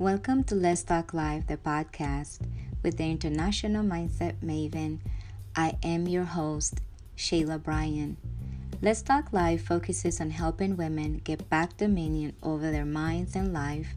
Welcome 0.00 0.44
to 0.44 0.54
Let's 0.54 0.82
Talk 0.82 1.12
Live, 1.12 1.46
the 1.46 1.58
podcast 1.58 2.38
with 2.82 2.96
the 2.96 3.04
International 3.04 3.84
Mindset 3.84 4.36
Maven. 4.42 5.00
I 5.54 5.76
am 5.82 6.08
your 6.08 6.24
host, 6.24 6.80
Shayla 7.18 7.62
Bryan. 7.62 8.16
Let's 8.80 9.02
Talk 9.02 9.30
Live 9.30 9.60
focuses 9.60 10.18
on 10.18 10.30
helping 10.30 10.78
women 10.78 11.20
get 11.22 11.50
back 11.50 11.76
dominion 11.76 12.34
over 12.42 12.70
their 12.70 12.86
minds 12.86 13.36
and 13.36 13.52
life 13.52 13.88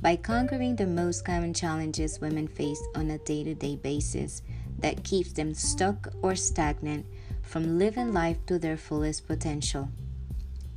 by 0.00 0.14
conquering 0.14 0.76
the 0.76 0.86
most 0.86 1.24
common 1.24 1.52
challenges 1.52 2.20
women 2.20 2.46
face 2.46 2.80
on 2.94 3.10
a 3.10 3.18
day 3.18 3.42
to 3.42 3.52
day 3.52 3.74
basis 3.74 4.42
that 4.78 5.02
keeps 5.02 5.32
them 5.32 5.54
stuck 5.54 6.06
or 6.22 6.36
stagnant 6.36 7.04
from 7.42 7.80
living 7.80 8.12
life 8.12 8.38
to 8.46 8.60
their 8.60 8.76
fullest 8.76 9.26
potential. 9.26 9.90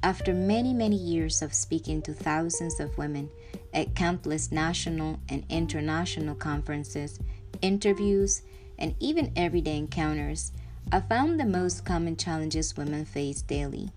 After 0.02 0.34
many, 0.34 0.74
many 0.74 0.96
years 0.96 1.44
of 1.44 1.54
speaking 1.54 2.02
to 2.02 2.16
thousands 2.16 2.80
of 2.80 2.98
women 2.98 3.30
at 3.74 3.96
countless 3.96 4.52
national 4.52 5.20
and 5.30 5.46
international 5.50 6.36
conferences, 6.36 7.20
interviews, 7.62 8.42
and 8.78 8.96
even 9.00 9.32
everyday 9.36 9.78
encounters, 9.78 10.52
I 10.92 11.00
found 11.00 11.40
the 11.40 11.46
most 11.46 11.86
common 11.86 12.18
challenges 12.18 12.76
women 12.76 13.06
face 13.06 13.42
daily. 13.42 13.90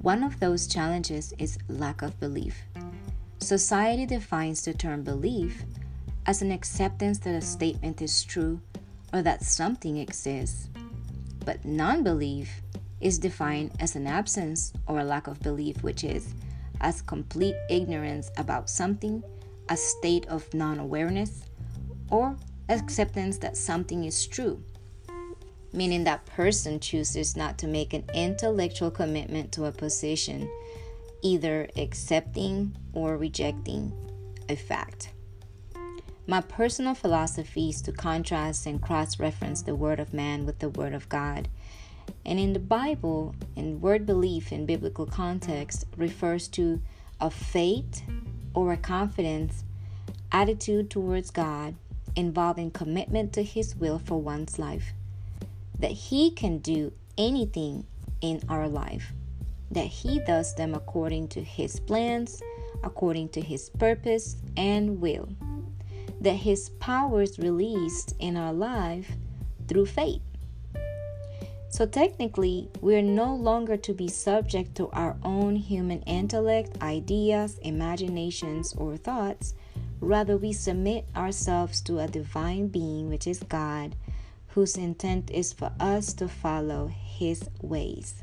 One 0.00 0.22
of 0.22 0.40
those 0.40 0.66
challenges 0.66 1.32
is 1.38 1.58
lack 1.68 2.02
of 2.02 2.18
belief. 2.18 2.62
Society 3.38 4.04
defines 4.04 4.64
the 4.64 4.74
term 4.74 5.02
belief 5.02 5.62
as 6.26 6.42
an 6.42 6.52
acceptance 6.52 7.18
that 7.20 7.34
a 7.34 7.40
statement 7.40 8.02
is 8.02 8.24
true 8.24 8.60
or 9.12 9.22
that 9.22 9.42
something 9.42 9.98
exists. 9.98 10.68
But 11.44 11.64
non 11.64 12.02
belief 12.02 12.62
is 13.00 13.18
defined 13.18 13.72
as 13.80 13.96
an 13.96 14.06
absence 14.06 14.72
or 14.86 15.00
a 15.00 15.04
lack 15.04 15.26
of 15.26 15.40
belief, 15.40 15.82
which 15.82 16.04
is 16.04 16.34
as 16.82 17.00
complete 17.00 17.54
ignorance 17.70 18.30
about 18.36 18.68
something, 18.68 19.22
a 19.68 19.76
state 19.76 20.26
of 20.26 20.52
non 20.52 20.78
awareness, 20.78 21.44
or 22.10 22.36
acceptance 22.68 23.38
that 23.38 23.56
something 23.56 24.04
is 24.04 24.26
true, 24.26 24.62
meaning 25.72 26.04
that 26.04 26.26
person 26.26 26.78
chooses 26.78 27.36
not 27.36 27.56
to 27.58 27.66
make 27.66 27.94
an 27.94 28.04
intellectual 28.12 28.90
commitment 28.90 29.52
to 29.52 29.64
a 29.64 29.72
position, 29.72 30.50
either 31.22 31.68
accepting 31.76 32.76
or 32.92 33.16
rejecting 33.16 33.92
a 34.48 34.56
fact. 34.56 35.10
My 36.26 36.40
personal 36.40 36.94
philosophy 36.94 37.70
is 37.70 37.82
to 37.82 37.92
contrast 37.92 38.66
and 38.66 38.80
cross 38.80 39.18
reference 39.18 39.62
the 39.62 39.74
Word 39.74 39.98
of 39.98 40.12
man 40.12 40.46
with 40.46 40.58
the 40.60 40.68
Word 40.68 40.94
of 40.94 41.08
God 41.08 41.48
and 42.24 42.38
in 42.38 42.52
the 42.52 42.58
Bible, 42.58 43.34
and 43.56 43.82
word 43.82 44.06
belief 44.06 44.52
in 44.52 44.66
biblical 44.66 45.06
context 45.06 45.86
refers 45.96 46.48
to 46.48 46.80
a 47.20 47.30
faith 47.30 48.02
or 48.54 48.72
a 48.72 48.76
confidence 48.76 49.64
attitude 50.30 50.90
towards 50.90 51.30
God 51.30 51.74
involving 52.16 52.70
commitment 52.70 53.32
to 53.34 53.42
His 53.42 53.76
will 53.76 53.98
for 53.98 54.20
one's 54.20 54.58
life. 54.58 54.92
That 55.78 55.92
He 55.92 56.30
can 56.30 56.58
do 56.58 56.92
anything 57.18 57.86
in 58.20 58.40
our 58.48 58.68
life, 58.68 59.12
that 59.70 59.86
He 59.86 60.20
does 60.20 60.54
them 60.54 60.74
according 60.74 61.28
to 61.28 61.42
His 61.42 61.80
plans, 61.80 62.42
according 62.82 63.30
to 63.30 63.40
His 63.40 63.70
purpose 63.70 64.36
and 64.56 65.00
will, 65.00 65.28
that 66.20 66.34
His 66.34 66.68
power 66.80 67.22
is 67.22 67.38
released 67.38 68.14
in 68.18 68.36
our 68.36 68.52
life 68.52 69.10
through 69.68 69.86
faith. 69.86 70.22
So 71.72 71.86
technically, 71.86 72.68
we 72.82 72.96
are 72.96 73.02
no 73.02 73.34
longer 73.34 73.78
to 73.78 73.94
be 73.94 74.06
subject 74.06 74.74
to 74.74 74.90
our 74.90 75.16
own 75.24 75.56
human 75.56 76.02
intellect, 76.02 76.76
ideas, 76.82 77.58
imaginations, 77.62 78.74
or 78.74 78.98
thoughts. 78.98 79.54
Rather, 79.98 80.36
we 80.36 80.52
submit 80.52 81.06
ourselves 81.16 81.80
to 81.82 81.98
a 81.98 82.06
divine 82.06 82.68
being, 82.68 83.08
which 83.08 83.26
is 83.26 83.42
God, 83.42 83.96
whose 84.48 84.76
intent 84.76 85.30
is 85.30 85.54
for 85.54 85.72
us 85.80 86.12
to 86.12 86.28
follow 86.28 86.88
his 86.88 87.48
ways. 87.62 88.22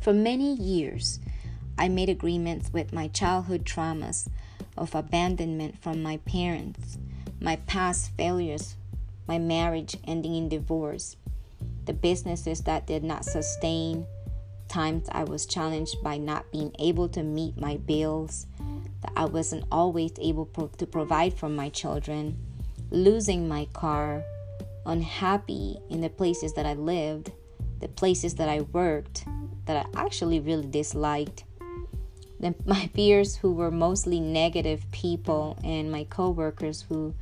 For 0.00 0.14
many 0.14 0.54
years, 0.54 1.20
I 1.76 1.88
made 1.88 2.08
agreements 2.08 2.72
with 2.72 2.90
my 2.90 3.08
childhood 3.08 3.66
traumas 3.66 4.28
of 4.78 4.94
abandonment 4.94 5.78
from 5.82 6.02
my 6.02 6.16
parents, 6.16 6.96
my 7.38 7.56
past 7.56 8.12
failures, 8.16 8.76
my 9.28 9.38
marriage 9.38 9.98
ending 10.06 10.34
in 10.34 10.48
divorce, 10.48 11.16
the 11.84 11.92
businesses 11.92 12.60
that 12.62 12.86
did 12.86 13.04
not 13.04 13.24
sustain, 13.24 14.06
times 14.68 15.06
I 15.12 15.24
was 15.24 15.46
challenged 15.46 16.02
by 16.02 16.16
not 16.16 16.50
being 16.50 16.74
able 16.78 17.08
to 17.10 17.22
meet 17.22 17.60
my 17.60 17.76
bills, 17.76 18.46
that 19.02 19.12
I 19.16 19.26
wasn't 19.26 19.64
always 19.70 20.12
able 20.20 20.46
pro- 20.46 20.68
to 20.68 20.86
provide 20.86 21.34
for 21.34 21.48
my 21.48 21.68
children, 21.68 22.38
losing 22.90 23.48
my 23.48 23.66
car, 23.72 24.24
unhappy 24.86 25.78
in 25.90 26.00
the 26.00 26.08
places 26.08 26.54
that 26.54 26.66
I 26.66 26.74
lived, 26.74 27.32
the 27.80 27.88
places 27.88 28.34
that 28.36 28.48
I 28.48 28.62
worked 28.62 29.24
that 29.66 29.86
I 29.86 30.04
actually 30.04 30.40
really 30.40 30.66
disliked. 30.66 31.44
Then 32.40 32.54
my 32.64 32.90
peers 32.94 33.36
who 33.36 33.52
were 33.52 33.70
mostly 33.70 34.20
negative 34.20 34.90
people 34.90 35.58
and 35.62 35.90
my 35.90 36.04
coworkers 36.04 36.82
who 36.88 37.14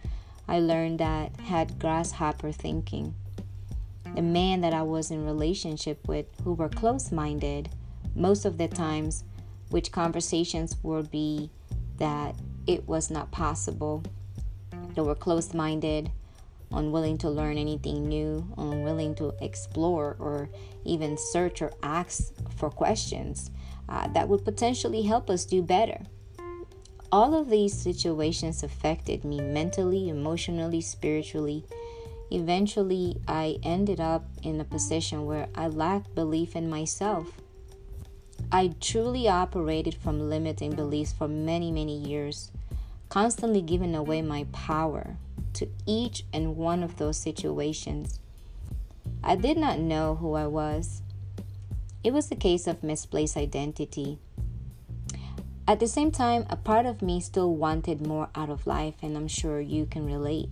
I 0.49 0.59
learned 0.59 0.99
that 1.01 1.39
had 1.41 1.78
grasshopper 1.78 2.53
thinking 2.53 3.15
the 4.15 4.23
man 4.23 4.61
that 4.61 4.75
I 4.75 4.83
was 4.83 5.11
in 5.11 5.25
relationship 5.25 6.06
with 6.06 6.27
who 6.45 6.53
were 6.55 6.69
close-minded 6.69 7.71
most 8.15 8.45
of 8.45 8.59
the 8.59 8.69
times 8.69 9.25
which 9.71 9.91
conversations 9.91 10.77
would 10.83 11.11
be 11.11 11.50
that 11.97 12.37
it 12.67 12.87
was 12.87 13.11
not 13.11 13.31
possible. 13.31 14.03
They 14.95 15.01
were 15.01 15.15
close-minded 15.15 16.11
unwilling 16.72 17.19
to 17.19 17.31
learn 17.31 17.59
anything 17.59 18.09
new 18.09 18.47
unwilling 18.56 19.15
to 19.15 19.34
explore 19.41 20.17
or 20.19 20.49
even 20.84 21.17
search 21.17 21.62
or 21.62 21.72
ask 21.83 22.33
for 22.56 22.71
questions 22.71 23.51
uh, 23.89 24.09
that 24.09 24.28
would 24.28 24.45
potentially 24.45 25.03
help 25.03 25.28
us 25.28 25.45
do 25.45 25.62
better. 25.62 26.01
All 27.11 27.34
of 27.34 27.51
these 27.51 27.75
situations 27.75 28.62
affected 28.62 29.25
me 29.25 29.41
mentally 29.41 30.09
emotionally 30.09 30.81
spiritually 30.81 31.65
Eventually, 32.32 33.20
I 33.28 33.59
ended 33.62 34.00
up 34.00 34.25
in 34.43 34.59
a 34.59 34.65
position 34.65 35.26
where 35.26 35.48
I 35.54 35.66
lacked 35.69 36.15
belief 36.15 36.56
in 36.56 36.70
myself. 36.70 37.31
I 38.50 38.72
truly 38.81 39.28
operated 39.28 39.94
from 39.94 40.31
limiting 40.31 40.75
beliefs 40.75 41.12
for 41.12 41.28
many, 41.28 41.71
many 41.71 41.94
years, 41.94 42.50
constantly 43.10 43.60
giving 43.60 43.94
away 43.94 44.22
my 44.22 44.47
power 44.50 45.19
to 45.53 45.69
each 45.84 46.25
and 46.32 46.56
one 46.56 46.82
of 46.82 46.97
those 46.97 47.19
situations. 47.19 48.19
I 49.22 49.37
did 49.37 49.59
not 49.59 49.78
know 49.78 50.15
who 50.15 50.32
I 50.32 50.47
was. 50.47 51.03
It 52.03 52.15
was 52.15 52.31
a 52.31 52.34
case 52.34 52.66
of 52.66 52.82
misplaced 52.82 53.37
identity. 53.37 54.19
At 55.69 55.81
the 55.81 55.87
same 55.87 56.10
time, 56.10 56.47
a 56.48 56.56
part 56.56 56.87
of 56.87 57.03
me 57.03 57.21
still 57.21 57.54
wanted 57.54 58.06
more 58.06 58.31
out 58.34 58.48
of 58.48 58.66
life, 58.66 58.94
and 59.03 59.19
I'm 59.19 59.28
sure 59.28 59.60
you 59.60 59.84
can 59.84 60.06
relate. 60.06 60.48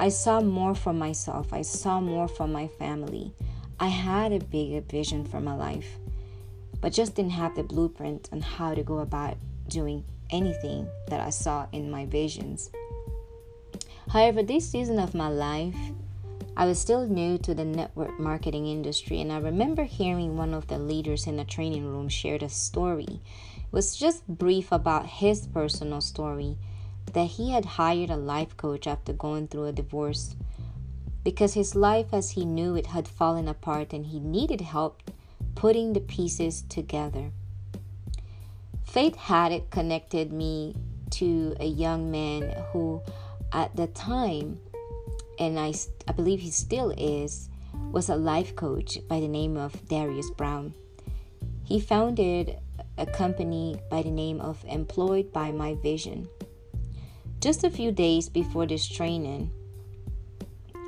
I 0.00 0.10
saw 0.10 0.40
more 0.40 0.76
for 0.76 0.92
myself, 0.92 1.52
I 1.52 1.62
saw 1.62 2.00
more 2.00 2.28
for 2.28 2.46
my 2.46 2.68
family. 2.68 3.32
I 3.80 3.88
had 3.88 4.32
a 4.32 4.38
bigger 4.38 4.80
vision 4.80 5.24
for 5.24 5.40
my 5.40 5.56
life, 5.56 5.98
but 6.80 6.92
just 6.92 7.16
didn't 7.16 7.32
have 7.32 7.56
the 7.56 7.64
blueprint 7.64 8.28
on 8.30 8.40
how 8.40 8.74
to 8.74 8.84
go 8.84 8.98
about 8.98 9.36
doing 9.68 10.04
anything 10.30 10.88
that 11.08 11.20
I 11.20 11.30
saw 11.30 11.66
in 11.72 11.90
my 11.90 12.06
visions. 12.06 12.70
However, 14.08 14.42
this 14.44 14.68
season 14.68 15.00
of 15.00 15.14
my 15.14 15.28
life, 15.28 15.76
I 16.56 16.66
was 16.66 16.78
still 16.78 17.04
new 17.04 17.36
to 17.38 17.52
the 17.52 17.64
network 17.64 18.20
marketing 18.20 18.66
industry, 18.66 19.20
and 19.20 19.32
I 19.32 19.38
remember 19.38 19.82
hearing 19.82 20.36
one 20.36 20.54
of 20.54 20.68
the 20.68 20.78
leaders 20.78 21.26
in 21.26 21.36
the 21.36 21.44
training 21.44 21.84
room 21.84 22.08
share 22.08 22.38
a 22.40 22.48
story. 22.48 23.20
It 23.56 23.72
was 23.72 23.96
just 23.96 24.28
brief 24.28 24.70
about 24.70 25.06
his 25.06 25.48
personal 25.48 26.00
story 26.00 26.56
that 27.12 27.26
he 27.26 27.50
had 27.50 27.64
hired 27.64 28.10
a 28.10 28.16
life 28.16 28.56
coach 28.56 28.86
after 28.86 29.12
going 29.12 29.48
through 29.48 29.64
a 29.64 29.72
divorce 29.72 30.36
because 31.24 31.54
his 31.54 31.74
life 31.74 32.06
as 32.12 32.30
he 32.30 32.44
knew 32.44 32.74
it 32.74 32.86
had 32.86 33.06
fallen 33.06 33.48
apart 33.48 33.92
and 33.92 34.06
he 34.06 34.18
needed 34.18 34.60
help 34.60 35.02
putting 35.54 35.92
the 35.92 36.00
pieces 36.00 36.62
together. 36.62 37.30
Faith 38.84 39.16
had 39.16 39.52
it 39.52 39.70
connected 39.70 40.32
me 40.32 40.74
to 41.10 41.54
a 41.60 41.66
young 41.66 42.10
man 42.10 42.54
who, 42.72 43.02
at 43.52 43.74
the 43.76 43.86
time, 43.88 44.58
and 45.38 45.58
I, 45.58 45.74
I 46.06 46.12
believe 46.12 46.40
he 46.40 46.50
still 46.50 46.94
is, 46.96 47.48
was 47.92 48.08
a 48.08 48.16
life 48.16 48.56
coach 48.56 48.98
by 49.08 49.20
the 49.20 49.28
name 49.28 49.56
of 49.56 49.86
Darius 49.88 50.30
Brown. 50.30 50.74
He 51.64 51.80
founded 51.80 52.58
a 52.96 53.04
company 53.04 53.76
by 53.90 54.02
the 54.02 54.10
name 54.10 54.40
of 54.40 54.64
Employed 54.66 55.32
by 55.32 55.52
My 55.52 55.74
Vision. 55.74 56.28
Just 57.40 57.62
a 57.62 57.70
few 57.70 57.92
days 57.92 58.28
before 58.28 58.66
this 58.66 58.88
training, 58.88 59.52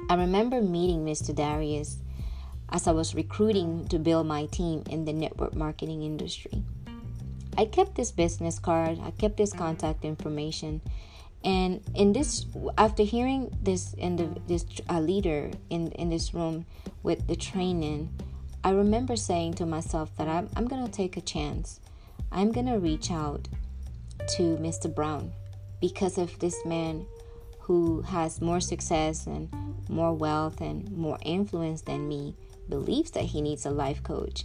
I 0.08 0.14
remember 0.14 0.60
meeting 0.60 1.04
Mr. 1.04 1.32
Darius 1.32 1.98
as 2.70 2.88
I 2.88 2.90
was 2.90 3.14
recruiting 3.14 3.86
to 3.86 4.00
build 4.00 4.26
my 4.26 4.46
team 4.46 4.82
in 4.90 5.04
the 5.04 5.12
network 5.12 5.54
marketing 5.54 6.02
industry. 6.02 6.64
I 7.56 7.66
kept 7.66 7.94
this 7.94 8.10
business 8.10 8.58
card, 8.58 8.98
I 9.00 9.12
kept 9.12 9.36
this 9.36 9.52
contact 9.52 10.04
information. 10.04 10.80
And 11.44 11.82
in 11.94 12.12
this, 12.12 12.46
after 12.76 13.04
hearing 13.04 13.56
this, 13.62 13.94
in 13.94 14.16
the, 14.16 14.28
this 14.48 14.64
uh, 14.88 14.98
leader 14.98 15.52
in 15.70 15.92
in 15.92 16.10
this 16.10 16.34
room 16.34 16.66
with 17.04 17.28
the 17.28 17.36
training, 17.36 18.10
I 18.64 18.70
remember 18.70 19.14
saying 19.14 19.54
to 19.54 19.66
myself 19.66 20.10
that 20.16 20.26
I'm, 20.26 20.48
I'm 20.56 20.66
gonna 20.66 20.88
take 20.88 21.16
a 21.16 21.20
chance. 21.20 21.78
I'm 22.32 22.50
gonna 22.50 22.80
reach 22.80 23.12
out 23.12 23.46
to 24.34 24.56
Mr. 24.56 24.92
Brown 24.92 25.32
because 25.80 26.18
of 26.18 26.38
this 26.38 26.64
man 26.64 27.06
who 27.60 28.02
has 28.02 28.40
more 28.40 28.60
success 28.60 29.26
and 29.26 29.48
more 29.88 30.12
wealth 30.12 30.60
and 30.60 30.90
more 30.92 31.18
influence 31.22 31.82
than 31.82 32.08
me 32.08 32.34
believes 32.68 33.10
that 33.12 33.24
he 33.24 33.40
needs 33.40 33.66
a 33.66 33.70
life 33.70 34.02
coach, 34.02 34.44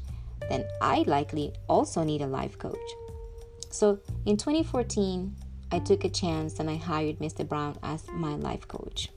then 0.50 0.66
I 0.82 1.04
likely 1.08 1.54
also 1.68 2.04
need 2.04 2.22
a 2.22 2.28
life 2.28 2.58
coach. 2.58 2.78
So 3.70 4.00
in 4.26 4.38
2014, 4.38 5.36
I 5.72 5.80
took 5.80 6.04
a 6.04 6.10
chance 6.10 6.60
and 6.60 6.70
I 6.70 6.76
hired 6.76 7.20
Mr. 7.20 7.48
Brown 7.48 7.78
as 7.84 8.08
my 8.10 8.36
life 8.36 8.68
coach. 8.68 9.10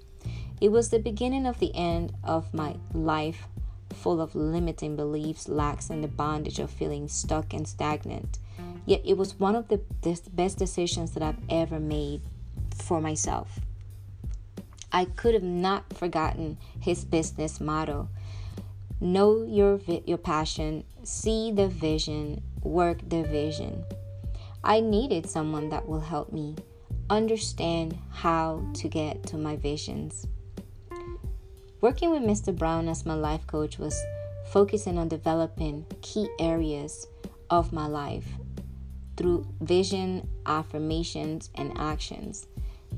It 0.60 0.72
was 0.72 0.88
the 0.88 0.98
beginning 0.98 1.46
of 1.46 1.60
the 1.60 1.74
end 1.74 2.12
of 2.24 2.52
my 2.52 2.76
life 2.92 3.46
full 3.92 4.20
of 4.20 4.34
limiting 4.34 4.96
beliefs, 4.96 5.48
lacks, 5.48 5.90
and 5.90 6.02
the 6.02 6.08
bondage 6.08 6.58
of 6.58 6.70
feeling 6.70 7.08
stuck 7.08 7.54
and 7.54 7.66
stagnant. 7.66 8.38
Yet 8.88 9.02
it 9.04 9.18
was 9.18 9.38
one 9.38 9.54
of 9.54 9.68
the 9.68 9.82
best 10.32 10.56
decisions 10.56 11.10
that 11.10 11.22
I've 11.22 11.36
ever 11.50 11.78
made 11.78 12.22
for 12.74 13.02
myself. 13.02 13.60
I 14.90 15.04
could 15.04 15.34
have 15.34 15.42
not 15.42 15.92
forgotten 15.92 16.56
his 16.80 17.04
business 17.04 17.60
motto 17.60 18.08
know 18.98 19.44
your 19.44 19.78
your 20.06 20.16
passion, 20.16 20.84
see 21.02 21.52
the 21.52 21.68
vision, 21.68 22.42
work 22.62 23.06
the 23.06 23.24
vision. 23.24 23.84
I 24.64 24.80
needed 24.80 25.28
someone 25.28 25.68
that 25.68 25.86
will 25.86 26.00
help 26.00 26.32
me 26.32 26.56
understand 27.10 27.98
how 28.10 28.64
to 28.72 28.88
get 28.88 29.22
to 29.24 29.36
my 29.36 29.56
visions. 29.56 30.26
Working 31.82 32.10
with 32.10 32.22
Mr. 32.22 32.56
Brown 32.56 32.88
as 32.88 33.04
my 33.04 33.14
life 33.14 33.46
coach 33.46 33.78
was 33.78 34.02
focusing 34.46 34.96
on 34.96 35.08
developing 35.08 35.84
key 36.00 36.26
areas 36.40 37.06
of 37.50 37.70
my 37.70 37.86
life 37.86 38.24
through 39.18 39.44
vision, 39.60 40.28
affirmations, 40.46 41.50
and 41.56 41.76
actions. 41.76 42.46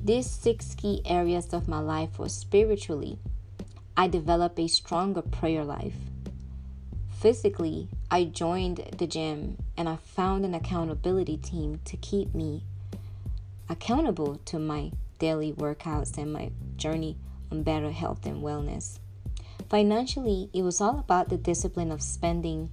These 0.04 0.30
six 0.30 0.74
key 0.74 1.00
areas 1.06 1.52
of 1.54 1.66
my 1.66 1.80
life 1.80 2.18
were 2.18 2.28
spiritually, 2.28 3.18
I 3.96 4.06
developed 4.06 4.58
a 4.58 4.68
stronger 4.68 5.22
prayer 5.22 5.64
life. 5.64 5.96
Physically, 7.18 7.88
I 8.10 8.24
joined 8.24 8.78
the 8.96 9.06
gym 9.06 9.56
and 9.76 9.88
I 9.88 9.96
found 9.96 10.44
an 10.44 10.54
accountability 10.54 11.38
team 11.38 11.80
to 11.86 11.96
keep 11.96 12.34
me 12.34 12.64
accountable 13.68 14.36
to 14.46 14.58
my 14.58 14.92
daily 15.18 15.52
workouts 15.52 16.18
and 16.18 16.32
my 16.32 16.50
journey 16.76 17.16
on 17.50 17.62
better 17.62 17.90
health 17.90 18.26
and 18.26 18.42
wellness. 18.42 18.98
Financially, 19.68 20.50
it 20.52 20.62
was 20.62 20.80
all 20.80 20.98
about 20.98 21.28
the 21.28 21.36
discipline 21.36 21.92
of 21.92 22.02
spending 22.02 22.70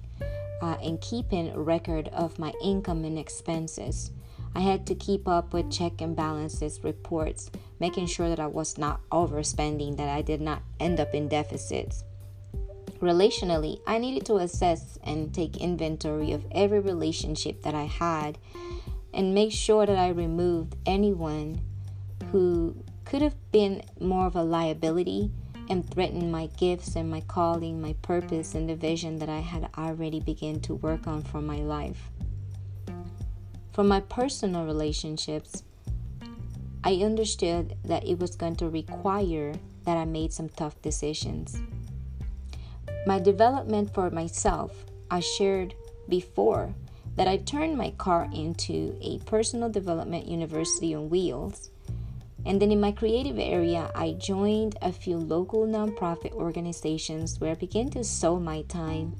uh, 0.60 0.76
and 0.82 1.00
keeping 1.00 1.54
record 1.54 2.08
of 2.08 2.38
my 2.38 2.52
income 2.62 3.04
and 3.04 3.18
expenses. 3.18 4.10
I 4.54 4.60
had 4.60 4.86
to 4.86 4.94
keep 4.94 5.28
up 5.28 5.52
with 5.52 5.70
check 5.70 6.00
and 6.00 6.16
balances 6.16 6.82
reports, 6.82 7.50
making 7.80 8.06
sure 8.06 8.28
that 8.28 8.40
I 8.40 8.46
was 8.46 8.78
not 8.78 9.00
overspending, 9.10 9.96
that 9.96 10.08
I 10.08 10.22
did 10.22 10.40
not 10.40 10.62
end 10.80 11.00
up 11.00 11.14
in 11.14 11.28
deficits. 11.28 12.04
Relationally, 13.00 13.80
I 13.86 13.98
needed 13.98 14.26
to 14.26 14.36
assess 14.36 14.98
and 15.04 15.32
take 15.32 15.58
inventory 15.58 16.32
of 16.32 16.44
every 16.50 16.80
relationship 16.80 17.62
that 17.62 17.74
I 17.74 17.84
had 17.84 18.38
and 19.14 19.34
make 19.34 19.52
sure 19.52 19.86
that 19.86 19.96
I 19.96 20.08
removed 20.08 20.76
anyone 20.84 21.60
who 22.32 22.76
could 23.04 23.22
have 23.22 23.36
been 23.52 23.82
more 24.00 24.26
of 24.26 24.34
a 24.34 24.42
liability 24.42 25.30
and 25.68 25.88
threatened 25.88 26.32
my 26.32 26.46
gifts 26.56 26.96
and 26.96 27.10
my 27.10 27.20
calling, 27.22 27.80
my 27.80 27.94
purpose, 28.02 28.54
and 28.54 28.68
the 28.68 28.74
vision 28.74 29.18
that 29.18 29.28
I 29.28 29.40
had 29.40 29.68
already 29.76 30.20
begun 30.20 30.60
to 30.60 30.74
work 30.74 31.06
on 31.06 31.22
for 31.22 31.40
my 31.40 31.58
life. 31.58 32.10
For 33.72 33.84
my 33.84 34.00
personal 34.00 34.64
relationships, 34.64 35.62
I 36.84 36.94
understood 36.94 37.76
that 37.84 38.06
it 38.06 38.18
was 38.18 38.34
going 38.36 38.56
to 38.56 38.68
require 38.68 39.54
that 39.84 39.96
I 39.96 40.04
made 40.04 40.32
some 40.32 40.48
tough 40.48 40.80
decisions. 40.82 41.60
My 43.06 43.18
development 43.18 43.92
for 43.94 44.10
myself, 44.10 44.84
I 45.10 45.20
shared 45.20 45.74
before 46.08 46.74
that 47.16 47.26
I 47.26 47.38
turned 47.38 47.76
my 47.76 47.90
car 47.92 48.28
into 48.32 48.96
a 49.00 49.18
personal 49.20 49.68
development 49.68 50.26
university 50.26 50.94
on 50.94 51.10
wheels. 51.10 51.70
And 52.46 52.62
then 52.62 52.70
in 52.70 52.80
my 52.80 52.92
creative 52.92 53.38
area, 53.38 53.90
I 53.94 54.12
joined 54.12 54.78
a 54.80 54.92
few 54.92 55.18
local 55.18 55.66
nonprofit 55.66 56.32
organizations 56.32 57.40
where 57.40 57.50
I 57.50 57.54
began 57.54 57.90
to 57.90 58.04
sow 58.04 58.38
my 58.38 58.62
time. 58.62 59.16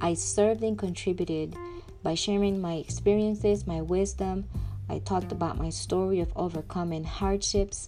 I 0.00 0.14
served 0.14 0.62
and 0.62 0.78
contributed 0.78 1.54
by 2.02 2.14
sharing 2.14 2.60
my 2.60 2.74
experiences, 2.74 3.66
my 3.66 3.80
wisdom, 3.80 4.48
I 4.88 4.98
talked 4.98 5.32
about 5.32 5.56
my 5.56 5.70
story 5.70 6.20
of 6.20 6.32
overcoming 6.36 7.04
hardships, 7.04 7.86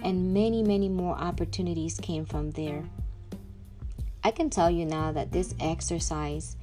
and 0.00 0.34
many, 0.34 0.62
many 0.62 0.88
more 0.88 1.16
opportunities 1.16 1.98
came 1.98 2.26
from 2.26 2.50
there. 2.50 2.84
I 4.22 4.32
can 4.32 4.50
tell 4.50 4.70
you 4.70 4.84
now 4.84 5.12
that 5.12 5.32
this 5.32 5.54
exercise, 5.60 6.56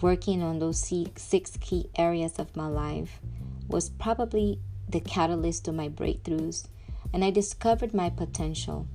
working 0.00 0.42
on 0.42 0.58
those 0.58 0.78
six 1.16 1.56
key 1.56 1.88
areas 1.96 2.38
of 2.38 2.54
my 2.56 2.66
life, 2.66 3.20
was 3.68 3.88
probably 3.88 4.58
the 4.88 5.00
catalyst 5.00 5.64
to 5.64 5.72
my 5.72 5.88
breakthroughs, 5.88 6.68
and 7.12 7.24
I 7.24 7.30
discovered 7.30 7.94
my 7.94 8.10
potential. 8.10 8.86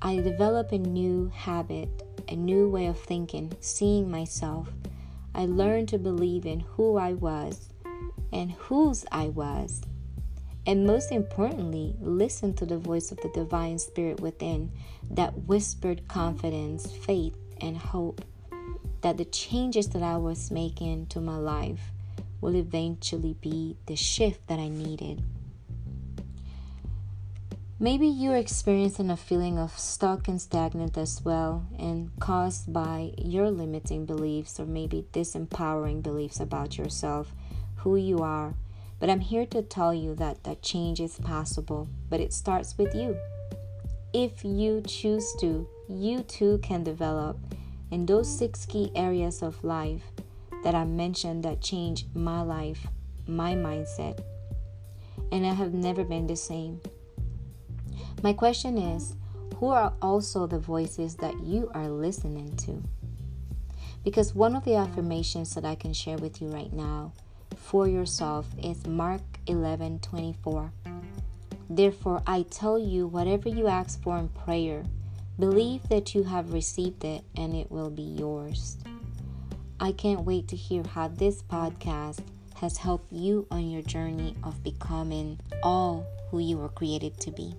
I 0.00 0.16
developed 0.16 0.72
a 0.72 0.78
new 0.78 1.30
habit, 1.34 2.02
a 2.28 2.36
new 2.36 2.68
way 2.68 2.86
of 2.86 2.98
thinking, 2.98 3.52
seeing 3.60 4.10
myself, 4.10 4.68
I 5.34 5.46
learned 5.46 5.88
to 5.88 5.98
believe 5.98 6.44
in 6.44 6.60
who 6.60 6.96
I 6.98 7.14
was 7.14 7.70
and 8.32 8.52
whose 8.52 9.04
I 9.10 9.28
was. 9.28 9.80
And 10.66 10.86
most 10.86 11.10
importantly, 11.10 11.96
listen 12.00 12.54
to 12.54 12.66
the 12.66 12.78
voice 12.78 13.10
of 13.10 13.18
the 13.20 13.30
divine 13.30 13.78
spirit 13.78 14.20
within 14.20 14.70
that 15.10 15.46
whispered 15.46 16.06
confidence, 16.06 16.92
faith, 16.92 17.36
and 17.60 17.76
hope 17.76 18.24
that 19.00 19.16
the 19.16 19.24
changes 19.24 19.88
that 19.88 20.02
I 20.02 20.18
was 20.18 20.50
making 20.50 21.06
to 21.06 21.20
my 21.20 21.36
life 21.36 21.80
will 22.42 22.56
eventually 22.56 23.34
be 23.40 23.78
the 23.86 23.96
shift 23.96 24.46
that 24.48 24.58
I 24.58 24.68
needed. 24.68 25.22
Maybe 27.80 28.06
you're 28.06 28.36
experiencing 28.36 29.10
a 29.10 29.16
feeling 29.16 29.58
of 29.58 29.76
stuck 29.78 30.28
and 30.28 30.40
stagnant 30.40 30.96
as 30.96 31.20
well, 31.24 31.66
and 31.78 32.10
caused 32.20 32.72
by 32.72 33.12
your 33.18 33.50
limiting 33.50 34.06
beliefs 34.06 34.60
or 34.60 34.66
maybe 34.66 35.06
disempowering 35.12 36.02
beliefs 36.02 36.38
about 36.38 36.78
yourself, 36.78 37.34
who 37.76 37.96
you 37.96 38.18
are. 38.18 38.54
But 39.00 39.10
I'm 39.10 39.18
here 39.18 39.46
to 39.46 39.62
tell 39.62 39.92
you 39.92 40.14
that 40.14 40.44
that 40.44 40.62
change 40.62 41.00
is 41.00 41.18
possible, 41.18 41.88
but 42.08 42.20
it 42.20 42.32
starts 42.32 42.78
with 42.78 42.94
you. 42.94 43.16
If 44.12 44.44
you 44.44 44.82
choose 44.86 45.34
to, 45.40 45.66
you 45.88 46.22
too 46.22 46.58
can 46.58 46.84
develop 46.84 47.36
in 47.90 48.06
those 48.06 48.28
six 48.38 48.64
key 48.64 48.92
areas 48.94 49.42
of 49.42 49.64
life 49.64 50.11
that 50.62 50.74
I 50.74 50.84
mentioned 50.84 51.44
that 51.44 51.60
changed 51.60 52.14
my 52.14 52.42
life, 52.42 52.86
my 53.26 53.54
mindset, 53.54 54.22
and 55.30 55.46
I 55.46 55.54
have 55.54 55.74
never 55.74 56.04
been 56.04 56.26
the 56.26 56.36
same. 56.36 56.80
My 58.22 58.32
question 58.32 58.78
is 58.78 59.16
who 59.56 59.68
are 59.68 59.92
also 60.02 60.46
the 60.46 60.58
voices 60.58 61.16
that 61.16 61.40
you 61.44 61.70
are 61.74 61.88
listening 61.88 62.56
to? 62.56 62.82
Because 64.04 64.34
one 64.34 64.56
of 64.56 64.64
the 64.64 64.74
affirmations 64.74 65.54
that 65.54 65.64
I 65.64 65.76
can 65.76 65.92
share 65.92 66.18
with 66.18 66.42
you 66.42 66.48
right 66.48 66.72
now 66.72 67.12
for 67.56 67.86
yourself 67.86 68.48
is 68.62 68.86
Mark 68.86 69.22
11 69.46 70.00
24. 70.00 70.72
Therefore, 71.70 72.22
I 72.26 72.42
tell 72.50 72.78
you, 72.78 73.06
whatever 73.06 73.48
you 73.48 73.68
ask 73.68 74.02
for 74.02 74.18
in 74.18 74.28
prayer, 74.28 74.84
believe 75.38 75.88
that 75.88 76.14
you 76.14 76.24
have 76.24 76.52
received 76.52 77.04
it 77.04 77.24
and 77.36 77.54
it 77.54 77.70
will 77.70 77.90
be 77.90 78.02
yours. 78.02 78.76
I 79.82 79.90
can't 79.90 80.24
wait 80.24 80.46
to 80.46 80.56
hear 80.56 80.84
how 80.84 81.08
this 81.08 81.42
podcast 81.42 82.20
has 82.54 82.76
helped 82.76 83.12
you 83.12 83.48
on 83.50 83.68
your 83.68 83.82
journey 83.82 84.36
of 84.44 84.62
becoming 84.62 85.40
all 85.64 86.06
who 86.30 86.38
you 86.38 86.56
were 86.56 86.68
created 86.68 87.18
to 87.18 87.32
be. 87.32 87.56